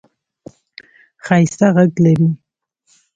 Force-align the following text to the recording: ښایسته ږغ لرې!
ښایسته 1.25 1.67
ږغ 1.75 1.93
لرې! 2.03 2.29